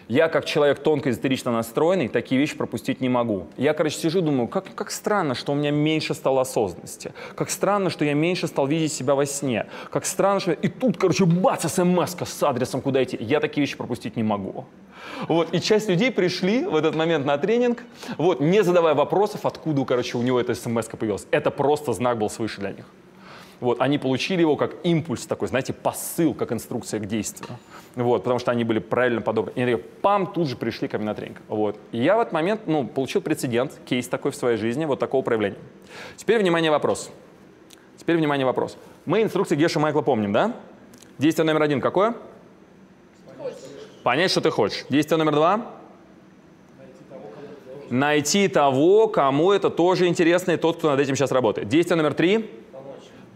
Я, 0.07 0.29
как 0.29 0.45
человек 0.45 0.79
тонко 0.79 1.09
эзотерично 1.09 1.51
настроенный, 1.51 2.07
такие 2.07 2.39
вещи 2.39 2.55
пропустить 2.55 3.01
не 3.01 3.09
могу. 3.09 3.47
Я, 3.57 3.73
короче, 3.73 3.97
сижу 3.97 4.21
думаю, 4.21 4.47
как, 4.47 4.73
как 4.73 4.89
странно, 4.89 5.35
что 5.35 5.51
у 5.51 5.55
меня 5.55 5.71
меньше 5.71 6.13
стало 6.13 6.41
осознанности. 6.41 7.13
Как 7.35 7.49
странно, 7.49 7.89
что 7.89 8.05
я 8.05 8.13
меньше 8.13 8.47
стал 8.47 8.67
видеть 8.67 8.93
себя 8.93 9.15
во 9.15 9.25
сне. 9.25 9.67
Как 9.91 10.05
странно, 10.05 10.39
что... 10.39 10.53
И 10.53 10.69
тут, 10.69 10.97
короче, 10.97 11.25
бац, 11.25 11.65
смс 11.67 12.15
с 12.25 12.43
адресом, 12.43 12.81
куда 12.81 13.03
идти. 13.03 13.17
Я 13.19 13.41
такие 13.41 13.61
вещи 13.61 13.75
пропустить 13.75 14.15
не 14.15 14.23
могу. 14.23 14.65
Вот, 15.27 15.53
и 15.53 15.59
часть 15.59 15.89
людей 15.89 16.11
пришли 16.11 16.65
в 16.65 16.75
этот 16.75 16.95
момент 16.95 17.25
на 17.25 17.37
тренинг, 17.37 17.83
вот, 18.17 18.39
не 18.39 18.63
задавая 18.63 18.95
вопросов, 18.95 19.45
откуда, 19.45 19.83
короче, 19.85 20.17
у 20.17 20.21
него 20.21 20.39
эта 20.39 20.55
смс 20.55 20.87
появилась. 20.87 21.27
Это 21.31 21.51
просто 21.51 21.93
знак 21.93 22.17
был 22.17 22.29
свыше 22.29 22.61
для 22.61 22.71
них. 22.71 22.85
Вот, 23.59 23.81
они 23.81 23.97
получили 23.97 24.41
его 24.41 24.55
как 24.55 24.75
импульс 24.83 25.25
такой, 25.25 25.47
знаете, 25.47 25.73
посыл, 25.73 26.35
как 26.35 26.51
инструкция 26.51 26.99
к 26.99 27.07
действию. 27.07 27.49
Вот, 27.95 28.23
потому 28.23 28.39
что 28.39 28.51
они 28.51 28.63
были 28.63 28.77
правильно 28.77 29.21
подобраны. 29.21 29.57
И 29.57 29.61
они 29.61 29.73
такие, 29.73 29.89
пам, 30.01 30.27
тут 30.31 30.47
же 30.47 30.55
пришли 30.55 30.87
ко 30.87 30.97
мне 30.97 31.07
на 31.07 31.15
тренинг. 31.15 31.41
Вот. 31.47 31.79
И 31.91 31.97
я 31.97 32.17
в 32.17 32.19
этот 32.19 32.33
момент 32.33 32.61
ну, 32.67 32.85
получил 32.85 33.21
прецедент, 33.21 33.71
кейс 33.85 34.07
такой 34.07 34.31
в 34.31 34.35
своей 34.35 34.57
жизни, 34.57 34.85
вот 34.85 34.99
такого 34.99 35.23
проявления. 35.23 35.57
Теперь, 36.17 36.39
внимание, 36.39 36.69
вопрос. 36.69 37.09
Теперь, 37.97 38.17
внимание, 38.17 38.45
вопрос. 38.45 38.77
Мы 39.05 39.23
инструкции 39.23 39.55
Геша 39.55 39.79
Майкла 39.79 40.01
помним, 40.01 40.31
да? 40.31 40.53
Действие 41.17 41.45
номер 41.45 41.63
один 41.63 41.81
какое? 41.81 42.13
Понять, 44.03 44.29
что 44.29 44.41
ты 44.41 44.51
хочешь. 44.51 44.85
Действие 44.89 45.17
номер 45.17 45.33
два? 45.33 45.71
Найти 47.89 48.47
того, 48.47 49.07
кому 49.07 49.51
это 49.51 49.69
тоже 49.69 50.07
интересно, 50.07 50.51
и 50.51 50.57
тот, 50.57 50.77
кто 50.77 50.91
над 50.91 50.99
этим 50.99 51.15
сейчас 51.15 51.31
работает. 51.31 51.69
Действие 51.69 51.97
номер 51.97 52.13
три? 52.13 52.49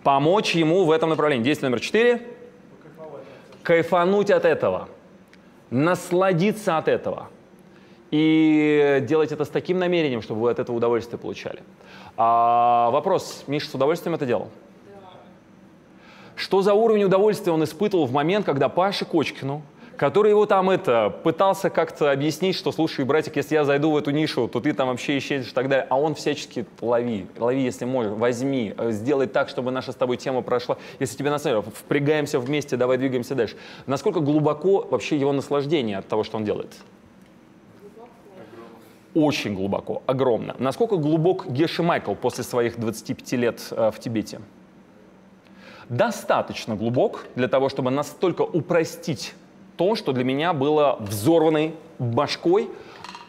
Помочь 0.04 0.56
ему 0.56 0.86
в 0.86 0.92
этом 0.92 1.10
направлении. 1.10 1.44
Действие 1.44 1.70
номер 1.70 1.82
четыре? 1.82 2.22
Кайфануть 3.64 4.32
от 4.32 4.46
этого. 4.46 4.90
Насладиться 5.70 6.78
от 6.78 6.88
этого. 6.88 7.30
И 8.10 9.04
делать 9.08 9.32
это 9.32 9.46
с 9.46 9.50
таким 9.50 9.80
намерением, 9.80 10.22
чтобы 10.22 10.42
вы 10.42 10.52
от 10.52 10.60
этого 10.60 10.76
удовольствие 10.76 11.20
получали. 11.20 11.62
А, 12.18 12.90
вопрос. 12.92 13.44
Миша 13.48 13.70
с 13.70 13.76
удовольствием 13.76 14.16
это 14.16 14.26
делал? 14.26 14.50
Что 16.36 16.62
за 16.62 16.74
уровень 16.74 17.04
удовольствия 17.04 17.54
он 17.54 17.64
испытывал 17.64 18.06
в 18.08 18.12
момент, 18.12 18.46
когда 18.46 18.68
Паше 18.68 19.06
Кочкину, 19.06 19.62
который 19.98 20.32
его 20.32 20.46
там 20.46 20.70
это, 20.70 21.10
пытался 21.24 21.70
как-то 21.70 22.12
объяснить, 22.12 22.56
что, 22.56 22.72
слушай, 22.72 23.06
братик, 23.06 23.36
если 23.36 23.56
я 23.56 23.66
зайду 23.66 23.92
в 23.92 23.98
эту 23.98 24.12
нишу, 24.12 24.48
то 24.48 24.60
ты 24.60 24.74
там 24.74 24.88
вообще 24.88 25.18
исчезнешь 25.18 25.52
и 25.52 25.54
так 25.54 25.70
далее. 25.70 25.88
А 25.90 26.00
он 26.00 26.16
всячески 26.16 26.66
лови, 26.82 27.28
лови, 27.38 27.62
если 27.62 27.86
можешь, 27.86 28.12
возьми, 28.14 28.74
э, 28.78 28.92
сделай 28.92 29.28
так, 29.28 29.50
чтобы 29.50 29.72
наша 29.72 29.92
с 29.92 29.96
тобой 29.96 30.18
тема 30.18 30.42
прошла. 30.42 30.78
Если 31.00 31.18
тебе 31.18 31.30
на 31.30 31.40
самом 31.40 31.62
деле 31.62 31.76
впрягаемся 31.76 32.40
вместе, 32.40 32.78
давай 32.78 32.98
двигаемся 32.98 33.36
дальше. 33.36 33.56
Насколько 33.86 34.20
глубоко 34.20 34.88
вообще 34.90 35.18
его 35.18 35.34
наслаждение 35.34 35.98
от 35.98 36.08
того, 36.08 36.24
что 36.24 36.38
он 36.38 36.46
делает? 36.46 36.74
Очень 39.14 39.56
глубоко, 39.56 40.04
огромно. 40.06 40.56
Насколько 40.58 40.96
глубок 40.96 41.50
Геши 41.50 41.84
Майкл 41.84 42.16
после 42.16 42.44
своих 42.44 42.80
25 42.80 43.32
лет 43.34 43.62
э, 43.72 43.92
в 43.94 44.00
Тибете? 44.00 44.40
достаточно 45.92 46.76
глубок 46.76 47.26
для 47.36 47.50
того, 47.50 47.70
чтобы 47.70 47.92
настолько 47.92 48.42
упростить 48.44 49.34
то, 49.82 49.96
что 49.96 50.12
для 50.12 50.24
меня 50.24 50.54
было 50.54 50.98
взорванной 51.00 51.74
башкой 51.98 52.66
э, 52.66 52.66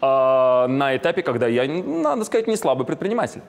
на 0.03 0.95
этапе, 0.95 1.23
когда 1.23 1.47
я, 1.47 1.67
надо 1.67 2.25
сказать, 2.25 2.47
не 2.47 2.57
слабый 2.57 2.85
предприниматель. 2.85 3.41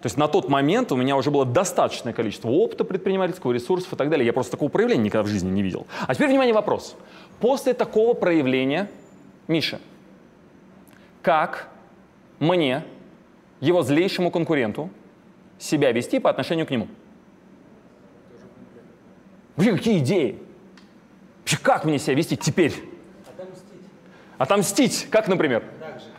То 0.00 0.06
есть 0.06 0.16
на 0.16 0.26
тот 0.26 0.48
момент 0.48 0.90
у 0.92 0.96
меня 0.96 1.14
уже 1.14 1.30
было 1.30 1.44
достаточное 1.44 2.14
количество 2.14 2.48
опыта 2.48 2.84
предпринимательского, 2.84 3.52
ресурсов 3.52 3.92
и 3.92 3.96
так 3.96 4.08
далее. 4.08 4.24
Я 4.24 4.32
просто 4.32 4.52
такого 4.52 4.70
проявления 4.70 5.02
никогда 5.02 5.24
в 5.24 5.26
жизни 5.26 5.50
не 5.50 5.62
видел. 5.62 5.86
А 6.06 6.14
теперь, 6.14 6.28
внимание, 6.28 6.54
вопрос. 6.54 6.96
После 7.38 7.74
такого 7.74 8.14
проявления, 8.14 8.90
Миша, 9.46 9.78
как 11.20 11.68
мне, 12.38 12.82
его 13.60 13.82
злейшему 13.82 14.30
конкуренту, 14.30 14.88
себя 15.58 15.92
вести 15.92 16.18
по 16.18 16.30
отношению 16.30 16.66
к 16.66 16.70
нему? 16.70 16.88
Вообще, 19.56 19.76
какие 19.76 19.98
идеи? 19.98 20.45
Вообще, 21.46 21.58
как 21.62 21.84
мне 21.84 22.00
себя 22.00 22.14
вести 22.14 22.36
теперь? 22.36 22.72
Отомстить. 23.38 23.78
Отомстить. 24.36 25.06
Как, 25.10 25.28
например? 25.28 25.62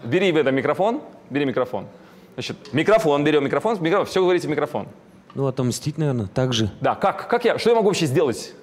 Бери 0.01 0.31
в 0.31 0.37
этом 0.37 0.55
микрофон. 0.55 1.01
Бери 1.29 1.43
микрофон. 1.43 1.87
Значит, 2.35 2.55
микрофон, 2.71 3.25
берем 3.25 3.43
микрофон, 3.43 3.77
микрофон, 3.81 4.05
все 4.05 4.21
говорите 4.21 4.47
в 4.47 4.49
микрофон. 4.49 4.87
Ну, 5.35 5.45
отомстить, 5.47 5.97
наверное, 5.97 6.27
так 6.27 6.53
же. 6.53 6.71
Да, 6.79 6.95
как, 6.95 7.27
как 7.27 7.43
я, 7.43 7.57
что 7.59 7.71
я 7.71 7.75
могу 7.75 7.87
вообще 7.89 8.05
сделать? 8.05 8.53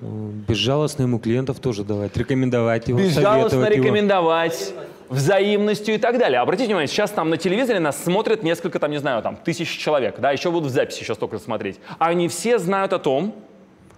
Ну, 0.00 0.30
Безжалостно 0.48 1.02
ему 1.02 1.18
клиентов 1.18 1.58
тоже 1.58 1.84
давать, 1.84 2.16
рекомендовать 2.16 2.88
его, 2.88 2.98
Безжалостно 2.98 3.50
советовать 3.50 3.76
его. 3.76 3.84
рекомендовать, 3.84 4.72
взаимностью 5.10 5.96
и 5.96 5.98
так 5.98 6.18
далее. 6.18 6.40
Обратите 6.40 6.68
внимание, 6.68 6.88
сейчас 6.88 7.10
там 7.10 7.28
на 7.28 7.36
телевизоре 7.36 7.78
нас 7.78 8.02
смотрят 8.02 8.42
несколько, 8.42 8.78
там, 8.78 8.90
не 8.90 8.98
знаю, 8.98 9.22
там, 9.22 9.36
тысяч 9.36 9.76
человек, 9.76 10.18
да, 10.18 10.30
еще 10.30 10.50
будут 10.50 10.70
в 10.70 10.74
записи 10.74 11.00
сейчас 11.00 11.18
только 11.18 11.38
смотреть. 11.38 11.78
А 11.98 12.06
они 12.06 12.28
все 12.28 12.58
знают 12.58 12.94
о 12.94 12.98
том, 12.98 13.34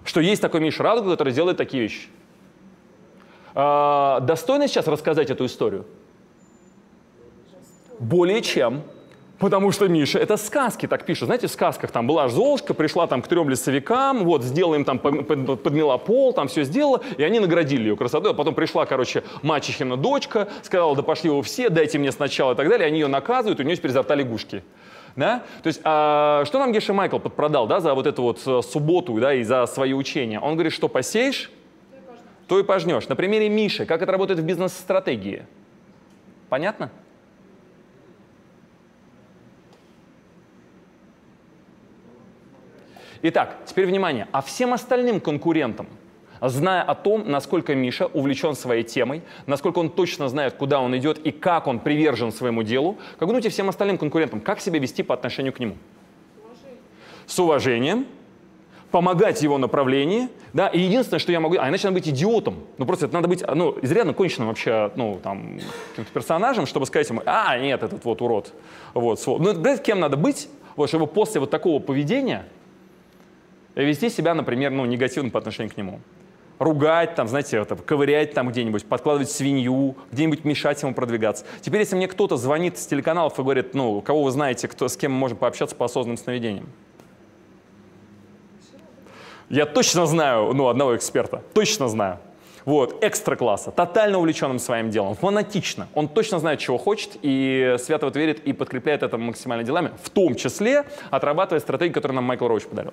что 0.06 0.20
есть 0.20 0.40
такой 0.40 0.60
Миша 0.60 0.82
Радуга, 0.82 1.10
который 1.12 1.32
делает 1.32 1.56
такие 1.56 1.82
вещи. 1.82 2.08
А, 3.54 4.20
достойно 4.20 4.68
сейчас 4.68 4.86
рассказать 4.86 5.30
эту 5.30 5.46
историю? 5.46 5.86
Более 7.98 8.42
чем. 8.42 8.82
Потому 9.38 9.70
что 9.70 9.86
Миша, 9.86 10.18
это 10.18 10.38
сказки 10.38 10.86
так 10.86 11.04
пишут. 11.04 11.26
Знаете, 11.26 11.46
в 11.46 11.50
сказках 11.50 11.90
там 11.90 12.06
была 12.06 12.26
Золушка, 12.28 12.72
пришла 12.72 13.06
там 13.06 13.20
к 13.20 13.28
трем 13.28 13.50
лесовикам, 13.50 14.24
вот, 14.24 14.42
сделала 14.42 14.76
им 14.76 14.84
там, 14.86 14.98
под- 14.98 15.28
под- 15.28 15.62
подмела 15.62 15.98
пол, 15.98 16.32
там 16.32 16.48
все 16.48 16.64
сделала, 16.64 17.02
и 17.18 17.22
они 17.22 17.38
наградили 17.38 17.82
ее 17.82 17.96
красотой. 17.96 18.30
А 18.30 18.34
потом 18.34 18.54
пришла, 18.54 18.86
короче, 18.86 19.24
мачехина 19.42 19.98
дочка, 19.98 20.48
сказала, 20.62 20.96
да 20.96 21.02
пошли 21.02 21.28
вы 21.28 21.42
все, 21.42 21.68
дайте 21.68 21.98
мне 21.98 22.12
сначала 22.12 22.52
и 22.52 22.56
так 22.56 22.66
далее. 22.68 22.86
Они 22.86 22.98
ее 23.00 23.08
наказывают, 23.08 23.60
у 23.60 23.62
нее 23.62 23.76
теперь 23.76 23.90
изо 23.90 24.00
рта 24.00 24.14
лягушки. 24.14 24.62
Да? 25.16 25.44
То 25.62 25.68
есть, 25.68 25.80
а, 25.82 26.44
что 26.44 26.58
нам 26.58 26.72
Геша 26.72 26.92
Майкл 26.92 27.18
подпродал 27.18 27.66
да, 27.66 27.80
за 27.80 27.94
вот 27.94 28.06
эту 28.06 28.22
вот 28.22 28.42
э, 28.46 28.60
субботу 28.62 29.18
да, 29.18 29.32
и 29.32 29.42
за 29.42 29.66
свои 29.66 29.94
учения? 29.94 30.38
Он 30.38 30.54
говорит, 30.54 30.74
что 30.74 30.88
посеешь, 30.88 31.50
то 32.46 32.60
и 32.60 32.62
пожнешь. 32.62 33.08
На 33.08 33.16
примере 33.16 33.48
Миши, 33.48 33.86
как 33.86 34.02
это 34.02 34.12
работает 34.12 34.38
в 34.38 34.44
бизнес-стратегии. 34.44 35.46
Понятно? 36.50 36.90
Итак, 43.22 43.56
теперь 43.64 43.86
внимание. 43.86 44.28
А 44.32 44.42
всем 44.42 44.74
остальным 44.74 45.20
конкурентам, 45.20 45.88
зная 46.40 46.82
о 46.82 46.94
том, 46.94 47.28
насколько 47.30 47.74
Миша 47.74 48.06
увлечен 48.06 48.54
своей 48.54 48.82
темой, 48.82 49.22
насколько 49.46 49.78
он 49.78 49.90
точно 49.90 50.28
знает, 50.28 50.54
куда 50.54 50.80
он 50.80 50.96
идет 50.96 51.18
и 51.18 51.30
как 51.30 51.66
он 51.66 51.78
привержен 51.78 52.32
своему 52.32 52.62
делу, 52.62 52.96
как 53.18 53.28
думаете, 53.28 53.48
всем 53.48 53.68
остальным 53.68 53.98
конкурентам, 53.98 54.40
как 54.40 54.60
себя 54.60 54.78
вести 54.78 55.02
по 55.02 55.14
отношению 55.14 55.52
к 55.52 55.58
нему? 55.58 55.76
С 57.26 57.38
уважением, 57.38 58.06
помогать 58.90 59.42
его 59.42 59.58
направлении, 59.58 60.28
да, 60.52 60.68
и 60.68 60.80
единственное, 60.80 61.18
что 61.18 61.32
я 61.32 61.40
могу, 61.40 61.56
а 61.58 61.68
иначе 61.68 61.88
надо 61.88 61.94
быть 61.94 62.08
идиотом, 62.08 62.64
ну 62.78 62.86
просто 62.86 63.06
это 63.06 63.14
надо 63.14 63.28
быть, 63.28 63.44
ну, 63.46 63.76
изрядно 63.82 64.14
конченным 64.14 64.48
вообще, 64.48 64.90
ну, 64.96 65.20
там, 65.22 65.58
каким-то 65.90 66.12
персонажем, 66.12 66.66
чтобы 66.66 66.86
сказать 66.86 67.08
ему, 67.10 67.22
а, 67.26 67.58
нет, 67.58 67.82
этот 67.82 68.04
вот 68.04 68.22
урод, 68.22 68.52
вот, 68.94 69.18
сво-». 69.18 69.38
ну, 69.38 69.52
знаете, 69.52 69.82
кем 69.82 70.00
надо 70.00 70.16
быть, 70.16 70.48
вот, 70.76 70.88
чтобы 70.88 71.06
после 71.06 71.40
вот 71.40 71.50
такого 71.50 71.80
поведения 71.80 72.46
вести 73.74 74.08
себя, 74.08 74.34
например, 74.34 74.70
ну, 74.70 74.84
негативно 74.86 75.30
по 75.30 75.38
отношению 75.38 75.72
к 75.72 75.76
нему. 75.76 76.00
Ругать, 76.58 77.14
там, 77.14 77.28
знаете, 77.28 77.58
это, 77.58 77.76
ковырять 77.76 78.34
там 78.34 78.48
где-нибудь, 78.48 78.86
подкладывать 78.86 79.30
свинью, 79.30 79.96
где-нибудь 80.12 80.44
мешать 80.44 80.82
ему 80.82 80.94
продвигаться. 80.94 81.44
Теперь, 81.60 81.80
если 81.80 81.96
мне 81.96 82.08
кто-то 82.08 82.36
звонит 82.36 82.78
с 82.78 82.86
телеканалов 82.86 83.38
и 83.38 83.42
говорит, 83.42 83.74
ну, 83.74 84.00
кого 84.00 84.24
вы 84.24 84.30
знаете, 84.30 84.68
кто, 84.68 84.88
с 84.88 84.96
кем 84.96 85.12
мы 85.12 85.18
можем 85.18 85.36
пообщаться 85.38 85.76
по 85.76 85.84
осознанным 85.84 86.16
сновидениям? 86.16 86.68
Я 89.48 89.66
точно 89.66 90.06
знаю, 90.06 90.52
ну, 90.54 90.68
одного 90.68 90.96
эксперта, 90.96 91.42
точно 91.54 91.88
знаю. 91.88 92.18
Вот, 92.64 92.98
экстра 93.04 93.36
класса, 93.36 93.70
тотально 93.70 94.18
увлеченным 94.18 94.58
своим 94.58 94.90
делом, 94.90 95.14
фанатично. 95.14 95.86
Он 95.94 96.08
точно 96.08 96.40
знает, 96.40 96.58
чего 96.58 96.78
хочет, 96.78 97.12
и 97.22 97.76
свято 97.78 98.06
в 98.06 98.08
это 98.08 98.18
верит, 98.18 98.44
и 98.44 98.52
подкрепляет 98.52 99.04
это 99.04 99.16
максимально 99.18 99.62
делами, 99.62 99.92
в 100.02 100.10
том 100.10 100.34
числе 100.34 100.84
отрабатывая 101.10 101.60
стратегию, 101.60 101.94
которую 101.94 102.16
нам 102.16 102.24
Майкл 102.24 102.48
Роуч 102.48 102.64
подарил. 102.64 102.92